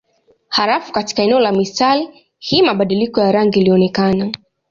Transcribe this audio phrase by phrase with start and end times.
[0.47, 4.31] Halafu katika eneo la mistari hii mabadiliko ya rangi ilionekana.